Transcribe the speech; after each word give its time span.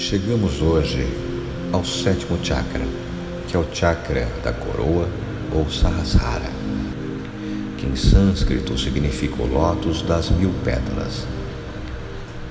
Chegamos 0.00 0.62
hoje 0.62 1.06
ao 1.70 1.84
sétimo 1.84 2.42
chakra, 2.42 2.86
que 3.46 3.54
é 3.54 3.58
o 3.58 3.66
chakra 3.70 4.26
da 4.42 4.50
coroa 4.50 5.06
ou 5.54 5.70
Sahasrara, 5.70 6.50
que 7.76 7.84
em 7.84 7.94
sânscrito 7.94 8.78
significa 8.78 9.42
o 9.42 9.46
lótus 9.46 10.00
das 10.00 10.30
mil 10.30 10.54
pétalas. 10.64 11.26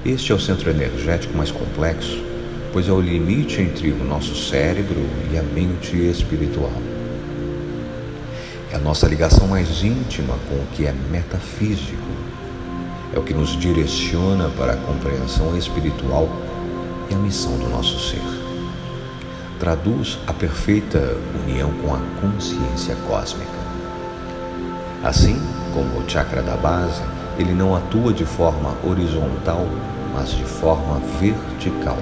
Este 0.05 0.31
é 0.31 0.35
o 0.35 0.39
centro 0.39 0.69
energético 0.69 1.35
mais 1.35 1.49
complexo, 1.49 2.23
pois 2.71 2.87
é 2.87 2.91
o 2.91 3.01
limite 3.01 3.59
entre 3.61 3.91
o 3.93 4.03
nosso 4.03 4.35
cérebro 4.35 5.03
e 5.33 5.37
a 5.39 5.41
mente 5.41 5.97
espiritual. 5.97 6.71
É 8.71 8.75
a 8.75 8.79
nossa 8.79 9.07
ligação 9.07 9.47
mais 9.47 9.83
íntima 9.83 10.35
com 10.47 10.55
o 10.55 10.67
que 10.73 10.85
é 10.85 10.93
metafísico. 10.93 11.97
É 13.11 13.17
o 13.17 13.23
que 13.23 13.33
nos 13.33 13.59
direciona 13.59 14.49
para 14.49 14.73
a 14.73 14.77
compreensão 14.77 15.57
espiritual 15.57 16.29
e 17.09 17.15
a 17.15 17.17
missão 17.17 17.57
do 17.57 17.69
nosso 17.69 17.99
ser. 17.99 18.21
Traduz 19.59 20.19
a 20.25 20.33
perfeita 20.33 21.17
união 21.43 21.71
com 21.81 21.93
a 21.93 21.99
consciência 22.21 22.95
cósmica. 23.07 23.59
Assim 25.03 25.39
como 25.73 25.99
o 25.99 26.09
chakra 26.09 26.41
da 26.41 26.55
base, 26.55 27.01
ele 27.37 27.53
não 27.53 27.75
atua 27.75 28.13
de 28.13 28.25
forma 28.25 28.75
horizontal, 28.83 29.65
mas 30.13 30.31
de 30.31 30.43
forma 30.43 30.99
vertical, 31.19 31.97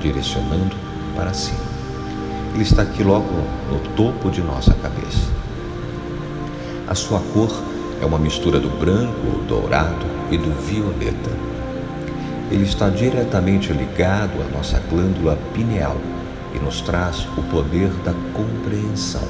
direcionando 0.00 0.76
para 1.14 1.32
cima. 1.32 1.58
Ele 2.54 2.62
está 2.62 2.82
aqui 2.82 3.02
logo 3.02 3.34
no 3.70 3.80
topo 3.96 4.30
de 4.30 4.40
nossa 4.40 4.74
cabeça. 4.74 5.28
A 6.86 6.94
sua 6.94 7.20
cor 7.32 7.50
é 8.00 8.04
uma 8.04 8.18
mistura 8.18 8.60
do 8.60 8.68
branco, 8.68 9.42
dourado 9.48 10.06
e 10.30 10.36
do 10.36 10.52
violeta. 10.62 11.53
Ele 12.54 12.62
está 12.62 12.88
diretamente 12.88 13.72
ligado 13.72 14.40
à 14.40 14.56
nossa 14.56 14.78
glândula 14.88 15.36
pineal 15.52 15.96
e 16.54 16.58
nos 16.60 16.80
traz 16.82 17.26
o 17.36 17.42
poder 17.50 17.88
da 18.04 18.14
compreensão. 18.32 19.26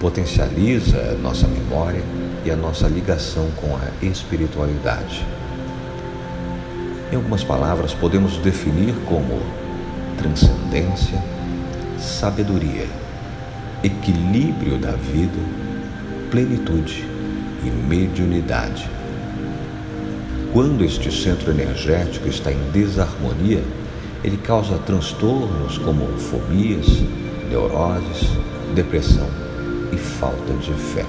Potencializa 0.00 1.16
nossa 1.22 1.46
memória 1.46 2.02
e 2.44 2.50
a 2.50 2.56
nossa 2.56 2.88
ligação 2.88 3.48
com 3.54 3.76
a 3.76 4.04
espiritualidade. 4.04 5.24
Em 7.12 7.14
algumas 7.14 7.44
palavras, 7.44 7.94
podemos 7.94 8.38
definir 8.38 8.96
como 9.06 9.40
transcendência, 10.18 11.22
sabedoria, 11.96 12.88
equilíbrio 13.84 14.78
da 14.78 14.96
vida, 14.96 15.38
plenitude 16.32 17.08
e 17.64 17.70
mediunidade. 17.70 18.90
Quando 20.56 20.82
este 20.86 21.12
centro 21.12 21.50
energético 21.50 22.28
está 22.28 22.50
em 22.50 22.70
desarmonia, 22.70 23.62
ele 24.24 24.38
causa 24.38 24.78
transtornos 24.78 25.76
como 25.76 26.06
fobias, 26.16 26.86
neuroses, 27.50 28.30
depressão 28.74 29.28
e 29.92 29.98
falta 29.98 30.54
de 30.54 30.72
fé. 30.72 31.04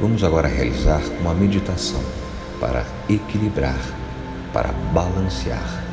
Vamos 0.00 0.22
agora 0.22 0.46
realizar 0.46 1.02
uma 1.20 1.34
meditação 1.34 2.00
para 2.60 2.86
equilibrar, 3.08 3.80
para 4.52 4.70
balancear 4.94 5.84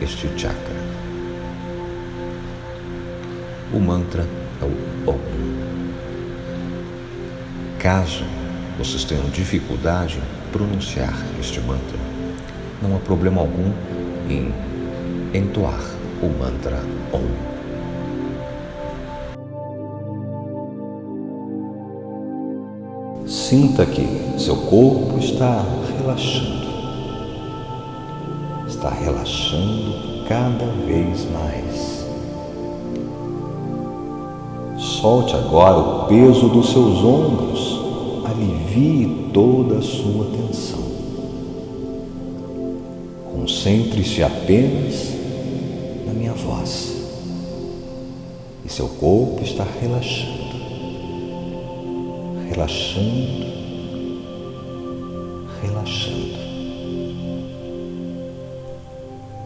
este 0.00 0.26
chakra. 0.38 0.80
O 3.74 3.78
mantra 3.78 4.26
é 4.62 4.64
o 4.64 5.10
Om. 5.10 5.20
Caso 7.78 8.39
vocês 8.80 9.04
tenham 9.04 9.28
dificuldade 9.28 10.16
em 10.16 10.52
pronunciar 10.52 11.14
este 11.38 11.60
mantra, 11.60 11.98
não 12.80 12.96
há 12.96 12.98
problema 12.98 13.42
algum 13.42 13.70
em 14.26 14.50
entoar 15.34 15.78
o 16.22 16.28
mantra 16.38 16.80
Om. 17.12 17.50
Sinta 23.26 23.84
que 23.84 24.40
seu 24.40 24.56
corpo 24.56 25.18
está 25.18 25.62
relaxando 25.98 26.60
está 28.66 28.88
relaxando 28.88 30.24
cada 30.26 30.64
vez 30.86 31.26
mais. 31.30 32.00
Solte 34.78 35.34
agora 35.34 35.76
o 35.76 36.06
peso 36.06 36.48
dos 36.48 36.70
seus 36.70 37.04
ombros, 37.04 37.79
alivie 38.70 39.30
toda 39.32 39.78
a 39.78 39.82
sua 39.82 40.26
tensão. 40.26 40.90
Concentre-se 43.32 44.22
apenas 44.22 45.12
na 46.06 46.12
minha 46.12 46.32
voz. 46.32 46.96
E 48.64 48.68
seu 48.68 48.88
corpo 48.88 49.42
está 49.42 49.66
relaxando. 49.80 50.40
Relaxando, 52.48 53.46
relaxando. 55.62 56.40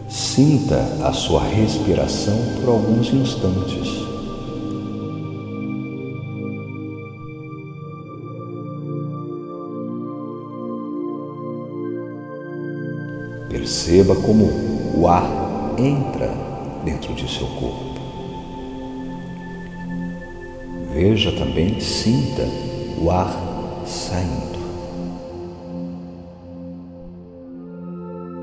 Sinta 0.08 0.76
a 1.02 1.12
sua 1.12 1.42
respiração 1.42 2.36
por 2.60 2.70
alguns 2.70 3.12
instantes. 3.12 4.13
Perceba 13.64 14.14
como 14.16 14.44
o 14.94 15.08
ar 15.08 15.26
entra 15.78 16.30
dentro 16.84 17.14
de 17.14 17.26
seu 17.26 17.46
corpo. 17.46 17.94
Veja 20.92 21.32
também, 21.32 21.80
sinta 21.80 22.46
o 23.00 23.10
ar 23.10 23.34
saindo. 23.86 24.58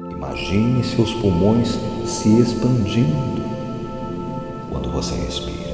Imagine 0.09 0.83
seus 0.83 1.13
pulmões 1.13 1.77
se 2.03 2.39
expandindo 2.39 3.43
quando 4.71 4.91
você 4.91 5.13
respira 5.13 5.71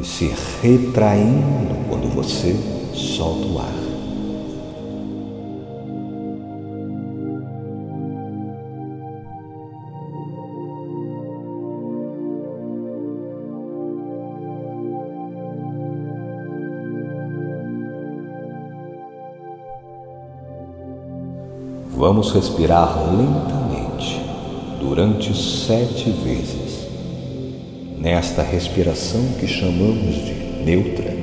e 0.00 0.04
se 0.04 0.34
retraindo 0.60 1.88
quando 1.88 2.12
você 2.12 2.52
solta 2.92 3.46
o 3.46 3.58
ar. 3.60 3.89
Vamos 22.00 22.32
respirar 22.32 22.96
lentamente 23.14 24.22
durante 24.80 25.36
sete 25.36 26.08
vezes. 26.08 26.86
Nesta 27.98 28.42
respiração 28.42 29.20
que 29.38 29.46
chamamos 29.46 30.14
de 30.14 30.32
neutra, 30.64 31.14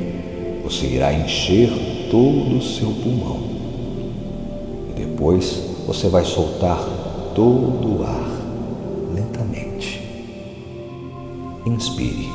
você 0.64 0.86
irá 0.86 1.12
encher 1.12 1.72
todo 2.12 2.58
o 2.58 2.62
seu 2.62 2.92
pulmão. 2.92 3.40
E 4.92 4.94
depois 4.94 5.64
você 5.88 6.10
vai 6.10 6.24
soltar 6.24 6.78
todo 7.34 7.98
o 7.98 8.04
ar 8.04 8.30
lentamente. 9.16 10.00
Inspire. 11.66 12.30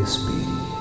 Expire. 0.00 0.71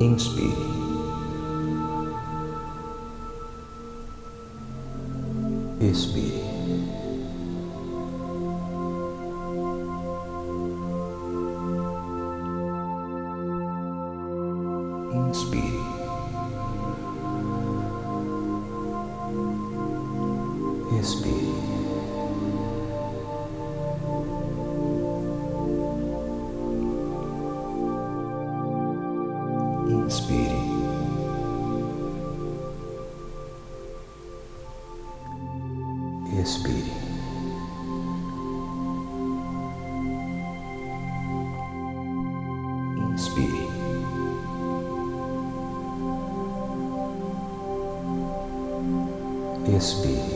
Inspire. 0.00 0.54
Expire. 5.80 6.47
e 36.32 36.40
expire. 36.40 36.92
Inspire. 43.12 43.66
Expire. 49.74 50.27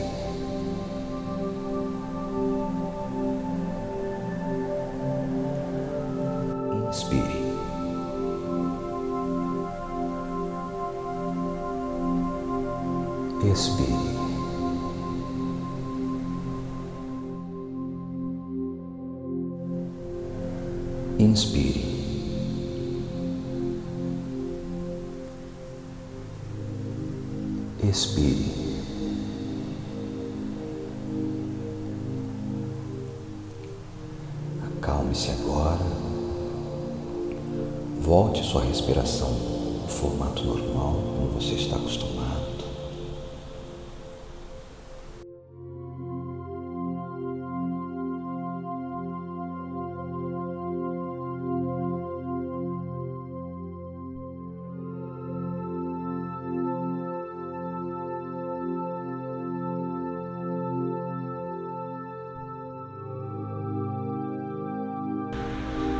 Inspire. 21.23 21.81
Expire. 27.81 28.51
Acalme-se 34.65 35.31
agora. 35.31 35.79
Volte 38.01 38.43
sua 38.43 38.65
respiração 38.65 39.31
no 39.81 39.87
formato 39.87 40.43
normal, 40.43 40.95
como 41.15 41.29
você 41.39 41.53
está 41.53 41.77
acostumado. 41.77 42.42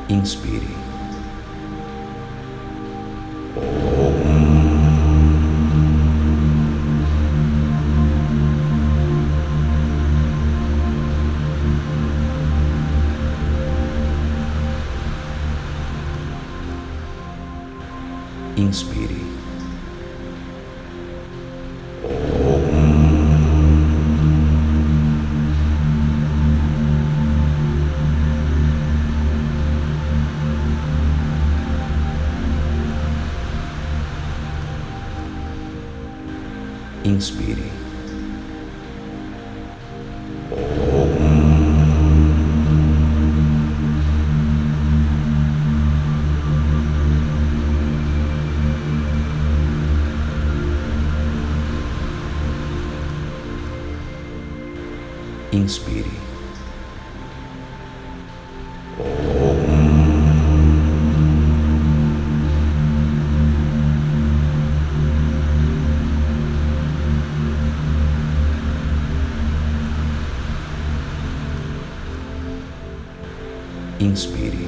Inspire. 0.10 0.83
Inspire. 37.06 37.58
Inspire. 55.52 56.23
Inspire. 74.04 74.68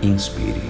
Inspire. 0.00 0.67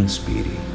Inspire. 0.00 0.69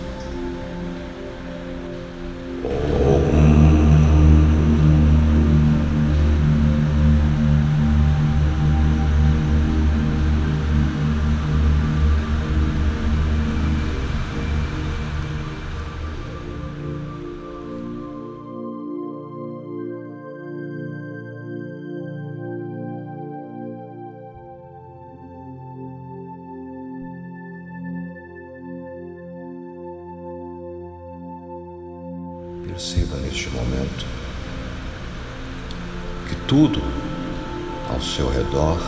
Perceba 32.67 33.17
neste 33.17 33.47
momento 33.51 34.05
que 36.27 36.35
tudo 36.47 36.81
ao 37.87 38.01
seu 38.01 38.27
redor 38.27 38.79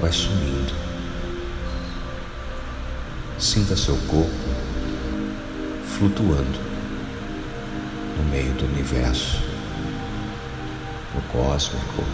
vai 0.00 0.12
sumindo. 0.12 0.74
Sinta 3.38 3.76
seu 3.76 3.96
corpo 4.08 4.28
flutuando 5.96 6.58
no 8.16 8.24
meio 8.28 8.52
do 8.54 8.64
universo, 8.66 9.40
no 11.14 11.22
cósmico, 11.32 12.04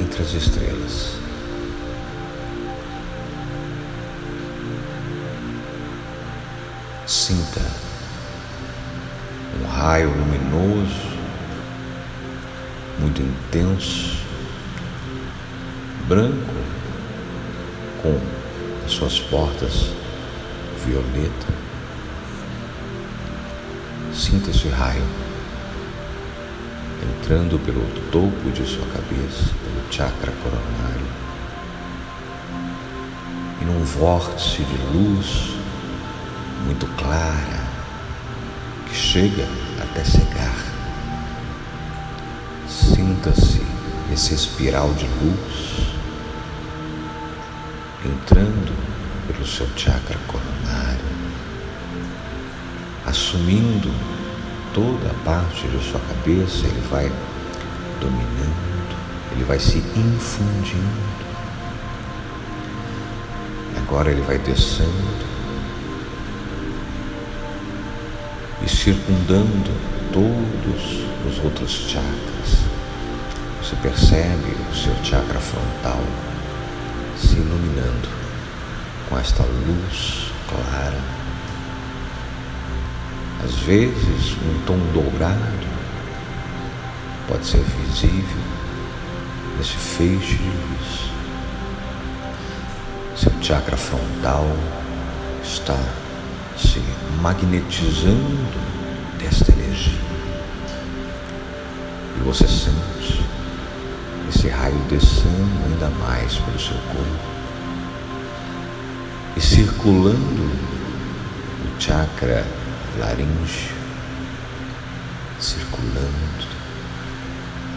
entre 0.00 0.22
as 0.22 0.32
estrelas. 0.32 1.29
Sinta 7.10 7.60
um 9.60 9.66
raio 9.66 10.10
luminoso, 10.10 11.08
muito 13.00 13.20
intenso, 13.20 14.16
branco, 16.06 16.54
com 18.00 18.16
as 18.86 18.92
suas 18.92 19.18
portas 19.18 19.90
violeta. 20.86 21.48
Sinta 24.14 24.50
esse 24.50 24.68
raio 24.68 25.02
entrando 27.02 27.58
pelo 27.64 27.84
topo 28.12 28.52
de 28.52 28.64
sua 28.64 28.86
cabeça, 28.86 29.52
pelo 29.64 29.92
chakra 29.92 30.32
coronário, 30.44 31.06
e 33.60 33.64
num 33.64 33.82
vórtice 33.82 34.62
de 34.62 34.96
luz 34.96 35.59
muito 36.70 36.86
clara 36.96 37.64
que 38.86 38.94
chega 38.94 39.44
até 39.82 40.04
cegar. 40.04 40.54
Sinta-se 42.68 43.60
esse 44.12 44.34
espiral 44.34 44.94
de 44.94 45.04
luz 45.06 45.94
entrando 48.04 48.72
pelo 49.26 49.44
seu 49.44 49.66
chakra 49.76 50.16
coronário, 50.28 51.04
assumindo 53.04 53.92
toda 54.72 55.10
a 55.10 55.24
parte 55.24 55.66
de 55.66 55.90
sua 55.90 56.00
cabeça, 56.00 56.66
ele 56.66 56.86
vai 56.88 57.10
dominando, 58.00 58.96
ele 59.32 59.42
vai 59.42 59.58
se 59.58 59.78
infundindo. 59.78 61.10
Agora 63.76 64.12
ele 64.12 64.22
vai 64.22 64.38
descendo 64.38 65.29
e 68.64 68.68
circundando 68.68 69.70
todos 70.12 71.04
os 71.26 71.44
outros 71.44 71.72
chakras. 71.88 72.64
Você 73.62 73.76
percebe 73.76 74.56
o 74.70 74.74
seu 74.74 74.94
chakra 75.04 75.38
frontal 75.38 76.00
se 77.16 77.36
iluminando 77.36 78.08
com 79.08 79.18
esta 79.18 79.42
luz 79.42 80.32
clara. 80.48 81.00
Às 83.44 83.54
vezes, 83.60 84.36
um 84.42 84.64
tom 84.66 84.78
dourado 84.92 85.66
pode 87.28 87.46
ser 87.46 87.62
visível 87.62 88.42
nesse 89.56 89.76
feixe 89.76 90.36
de 90.36 90.44
luz. 90.44 91.10
Seu 93.16 93.32
chakra 93.42 93.76
frontal 93.76 94.46
está 95.42 95.78
se 96.60 96.82
magnetizando 97.20 98.38
desta 99.18 99.52
energia. 99.52 99.98
E 102.16 102.22
você 102.22 102.46
sente 102.46 103.24
esse 104.28 104.48
raio 104.48 104.78
descendo 104.88 105.64
ainda 105.66 105.88
mais 105.98 106.36
pelo 106.36 106.60
seu 106.60 106.76
corpo 106.92 107.30
e 109.36 109.40
circulando 109.40 110.52
o 111.64 111.80
chakra 111.80 112.46
laríngeo, 112.98 113.74
circulando. 115.40 116.50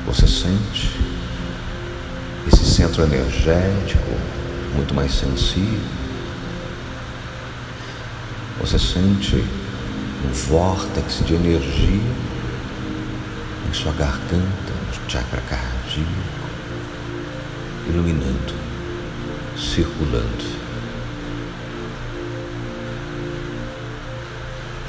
Você 0.05 0.27
sente 0.27 0.99
esse 2.51 2.65
centro 2.65 3.03
energético 3.03 4.11
muito 4.75 4.93
mais 4.93 5.13
sensível. 5.13 6.02
Você 8.63 8.79
sente 8.79 9.35
um 9.35 10.31
vórtex 10.47 11.21
de 11.25 11.33
energia 11.33 12.01
em 13.69 13.73
sua 13.73 13.91
garganta, 13.91 14.73
no 14.87 15.09
chakra 15.09 15.41
cardíaco 15.41 16.43
iluminando, 17.89 18.53
circulando. 19.57 20.45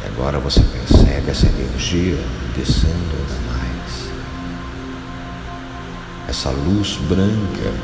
E 0.02 0.06
agora 0.06 0.38
você 0.38 0.60
percebe 0.60 1.32
essa 1.32 1.46
energia 1.46 2.16
descendo 2.56 2.94
ainda 2.94 3.40
mais. 3.48 4.10
Essa 6.28 6.50
luz 6.50 6.96
branca 7.08 7.74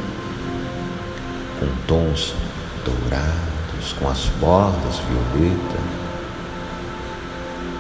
com 1.58 1.66
tons 1.88 2.32
dourados, 2.84 3.49
com 3.92 4.08
as 4.08 4.26
bordas 4.40 4.98
violeta, 4.98 5.80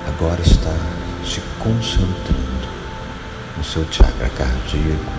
agora 0.08 0.40
está 0.40 0.74
se 1.24 1.40
concentrando 1.58 2.68
no 3.56 3.64
seu 3.64 3.84
chakra 3.92 4.28
cardíaco 4.30 5.12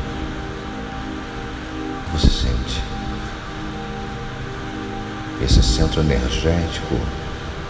você 2.13 2.27
sente 2.27 2.83
esse 5.41 5.63
centro 5.63 6.01
energético 6.01 7.00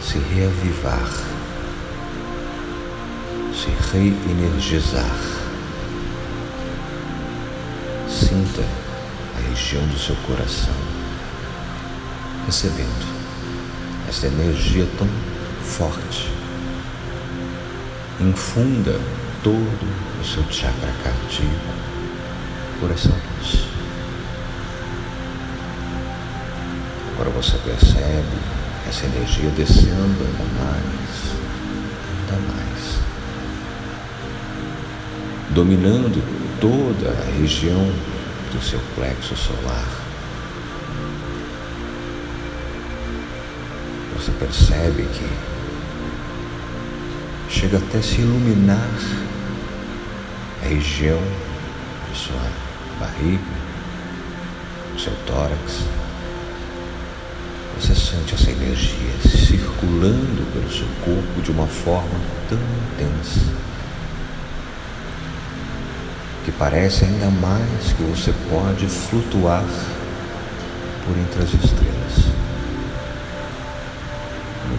se 0.02 0.18
reavivar, 0.18 1.10
se 3.54 3.70
reenergizar. 3.92 5.16
Sinta 8.10 8.66
a 9.38 9.50
região 9.50 9.86
do 9.88 9.98
seu 9.98 10.16
coração 10.28 10.91
recebendo 12.46 13.12
essa 14.08 14.28
energia 14.28 14.88
tão 14.98 15.08
forte. 15.64 16.32
Infunda 18.20 19.00
todo 19.44 20.22
o 20.22 20.26
seu 20.26 20.44
chakra 20.52 20.94
cardíaco 21.04 21.74
por 22.80 22.92
essa 22.92 23.10
luz. 23.10 23.66
Agora 27.14 27.30
você 27.32 27.58
percebe 27.58 28.38
essa 28.88 29.06
energia 29.06 29.50
descendo 29.52 30.26
ainda 30.26 30.46
mais, 30.60 31.32
ainda 32.10 32.54
mais, 32.54 33.00
dominando 35.52 36.22
toda 36.60 37.12
a 37.12 37.40
região 37.40 37.92
do 38.52 38.62
seu 38.62 38.80
plexo 38.96 39.36
solar. 39.36 40.01
Você 44.22 44.32
percebe 44.34 45.02
que 45.02 45.28
chega 47.50 47.80
até 47.80 48.00
se 48.04 48.22
iluminar 48.22 48.88
a 50.64 50.68
região 50.68 51.20
de 52.12 52.20
sua 52.20 52.40
barriga, 53.00 53.42
do 54.94 55.02
seu 55.02 55.14
tórax. 55.26 55.86
Você 57.80 57.96
sente 57.96 58.36
essa 58.36 58.52
energia 58.52 59.10
circulando 59.28 60.46
pelo 60.54 60.72
seu 60.72 60.88
corpo 61.04 61.42
de 61.42 61.50
uma 61.50 61.66
forma 61.66 62.20
tão 62.48 62.60
intensa 62.60 63.40
que 66.46 66.52
parece 66.52 67.06
ainda 67.06 67.32
mais 67.32 67.92
que 67.94 68.04
você 68.04 68.32
pode 68.52 68.86
flutuar 68.86 69.66
por 71.08 71.18
entre 71.18 71.42
as 71.42 71.54
estrelas, 71.56 72.21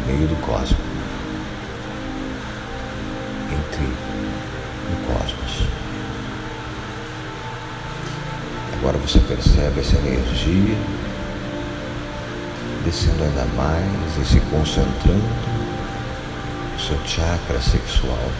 meio 0.06 0.26
do 0.26 0.36
cosmos, 0.40 0.78
entre 3.50 3.84
o 4.92 4.96
cosmos. 5.06 5.68
Agora 8.78 8.98
você 8.98 9.18
percebe 9.20 9.80
essa 9.80 9.96
energia 9.96 10.76
descendo 12.84 13.22
ainda 13.22 13.44
mais 13.56 14.18
e 14.20 14.24
se 14.24 14.40
concentrando 14.50 15.22
no 16.72 16.80
seu 16.80 16.98
chakra 17.06 17.60
sexual, 17.60 18.30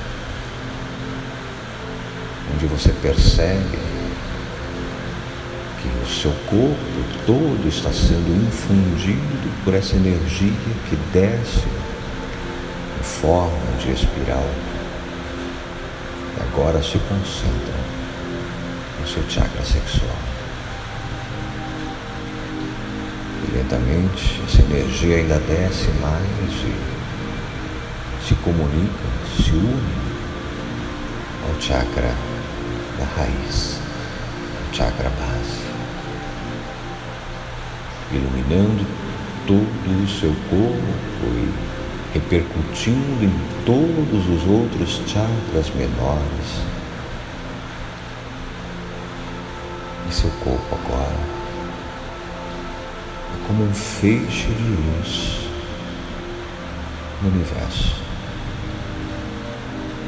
onde 2.53 2.67
você 2.67 2.91
percebe 3.01 3.92
que 5.83 5.89
o 5.89 6.07
seu 6.07 6.31
corpo 6.49 6.77
todo 7.27 7.69
está 7.69 7.93
sendo 7.93 8.31
infundido 8.47 9.65
por 9.65 9.75
essa 9.75 9.97
energia 9.97 10.53
que 10.89 10.97
desce 11.13 11.67
em 13.01 13.03
forma 13.03 13.77
de 13.81 13.91
espiral 13.91 14.49
e 16.39 16.43
agora 16.43 16.81
se 16.83 16.99
concentra 16.99 17.75
no 19.01 19.09
seu 19.09 19.29
chakra 19.29 19.65
sexual. 19.65 20.33
lentamente 23.53 24.41
essa 24.47 24.63
energia 24.63 25.17
ainda 25.17 25.39
desce 25.41 25.89
mais 26.01 26.25
e 26.65 27.03
se 28.27 28.35
comunica, 28.37 29.05
se 29.37 29.51
une 29.51 30.13
ao 31.49 31.61
chakra 31.61 32.15
da 32.99 33.05
raiz, 33.17 33.79
ao 34.69 34.75
chakra 34.75 35.11
base, 35.11 35.42
iluminando 38.17 38.87
todo 39.47 40.05
o 40.05 40.09
seu 40.09 40.35
corpo 40.49 41.25
e 41.25 41.53
repercutindo 42.15 43.25
em 43.25 43.33
todos 43.65 44.29
os 44.29 44.49
outros 44.49 45.01
chakras 45.07 45.71
menores. 45.75 46.63
E 50.09 50.13
seu 50.13 50.31
corpo 50.45 50.75
agora 50.75 51.43
como 53.47 53.65
um 53.65 53.75
feixe 53.75 54.47
de 54.47 54.63
luz 54.63 55.41
no 57.23 57.29
universo. 57.29 57.97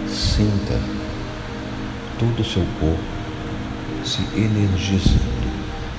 Sinta 0.09 0.81
todo 2.19 2.41
o 2.41 2.45
seu 2.45 2.65
corpo 2.81 3.03
se 4.05 4.23
energizando, 4.37 5.51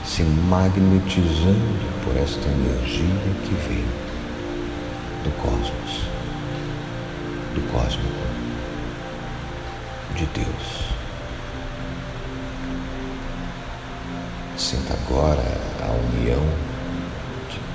se 0.03 0.24
magnetizando 0.24 1.94
por 2.05 2.15
esta 2.17 2.47
energia 2.47 3.03
que 3.43 3.55
vem 3.67 3.83
do 5.24 5.31
cosmos, 5.41 6.07
do 7.55 7.62
cósmico, 7.71 8.25
de 10.13 10.25
Deus. 10.27 10.85
Sinta 14.55 14.93
agora 14.93 15.41
a 15.81 15.91
união 16.15 16.43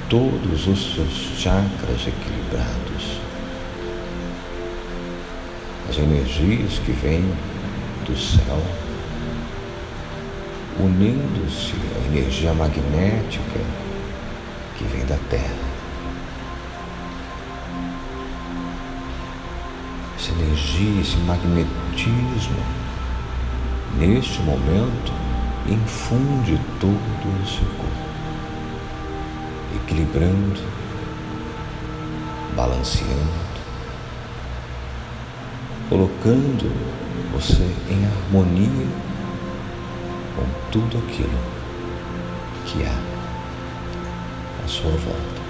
todos 0.08 0.66
os 0.68 0.94
seus 0.94 1.40
chakras 1.40 2.06
equilibrados. 2.06 3.20
As 5.88 5.98
energias 5.98 6.78
que 6.78 6.92
vêm 6.92 7.24
do 8.06 8.16
céu, 8.16 8.62
unindo-se 10.78 11.74
à 11.96 12.06
energia 12.06 12.54
magnética 12.54 13.89
que 14.80 14.84
vem 14.84 15.04
da 15.04 15.16
Terra. 15.28 15.44
Essa 20.16 20.32
energia, 20.32 21.02
esse 21.02 21.18
magnetismo, 21.18 22.56
neste 23.98 24.40
momento, 24.40 25.12
infunde 25.68 26.58
todo 26.80 26.96
o 26.96 27.46
seu 27.46 27.66
corpo, 27.76 28.06
equilibrando, 29.76 30.62
balanceando, 32.56 33.60
colocando 35.90 36.72
você 37.32 37.70
em 37.90 38.06
harmonia 38.06 38.88
com 40.36 40.70
tudo 40.70 40.96
aquilo 40.96 41.38
que 42.64 42.82
há 42.82 43.19
sua 44.70 44.90
volta. 44.92 45.40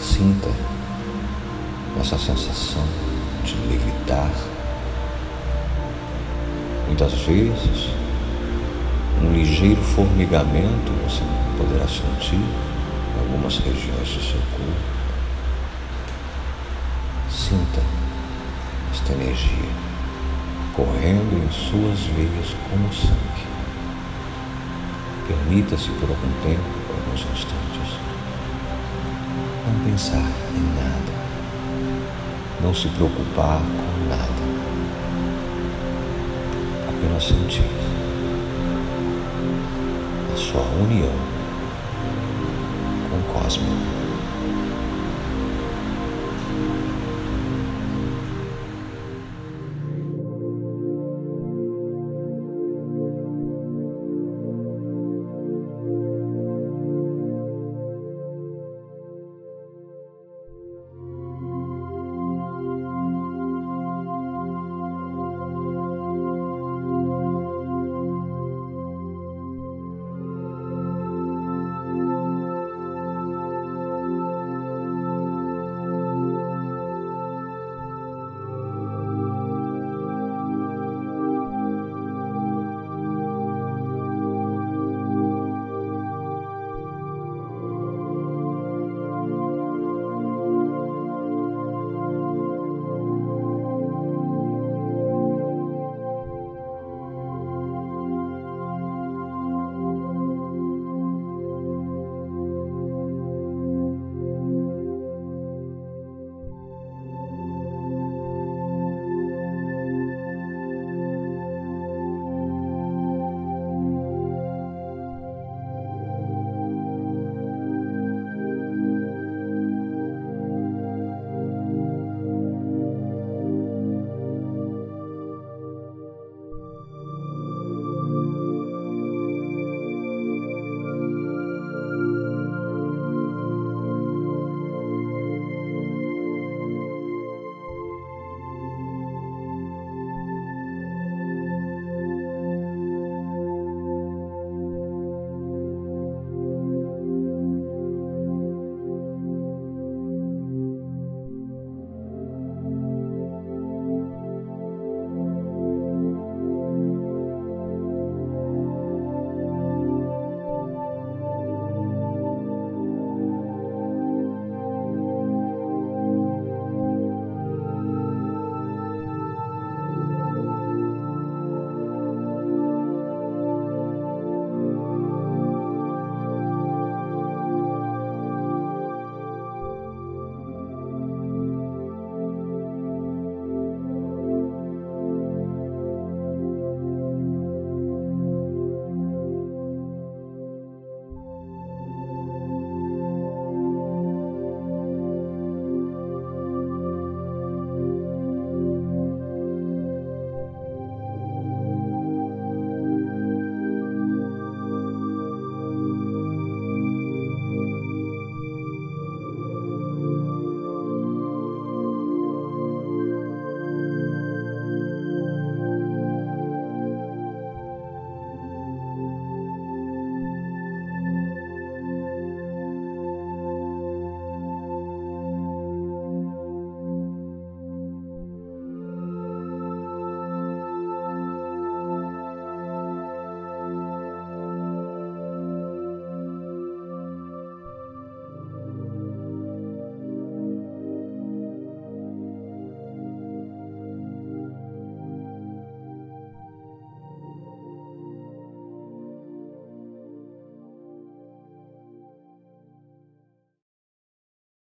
Sinta 0.00 0.50
essa 2.00 2.18
sensação 2.18 2.84
de 3.44 3.54
levitar. 3.68 4.32
Muitas 6.88 7.12
vezes, 7.12 7.90
um 9.22 9.32
ligeiro 9.32 9.80
formigamento 9.82 10.92
você 11.04 11.22
poderá 11.56 11.86
sentir 11.86 12.34
em 12.34 13.20
algumas 13.20 13.58
regiões 13.58 14.08
do 14.08 14.20
seu 14.20 14.40
corpo. 14.50 14.94
Sinta 17.30 17.80
esta 18.92 19.12
energia 19.12 19.70
correndo 20.74 21.46
em 21.46 21.52
suas 21.52 22.00
veias 22.16 22.56
como 22.68 22.92
sangue. 22.92 23.53
Permita-se 25.26 25.90
por 25.92 26.10
algum 26.10 26.32
tempo, 26.42 26.62
por 26.86 26.96
alguns 26.96 27.20
instantes, 27.20 27.98
não 29.66 29.84
pensar 29.90 30.30
em 30.54 30.74
nada, 30.74 31.12
não 32.62 32.74
se 32.74 32.88
preocupar 32.88 33.58
com 33.58 34.08
nada, 34.08 34.44
apenas 36.88 37.24
sentir 37.24 37.64
a 40.32 40.36
sua 40.36 40.62
união 40.82 41.12
com 43.08 43.16
o 43.16 43.42
cosmos 43.42 44.03